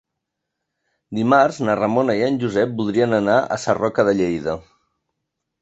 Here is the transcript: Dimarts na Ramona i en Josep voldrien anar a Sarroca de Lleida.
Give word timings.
Dimarts 1.17 1.59
na 1.67 1.75
Ramona 1.81 2.17
i 2.21 2.25
en 2.29 2.41
Josep 2.45 2.73
voldrien 2.79 3.15
anar 3.21 3.39
a 3.57 3.61
Sarroca 3.67 4.07
de 4.09 4.19
Lleida. 4.23 4.61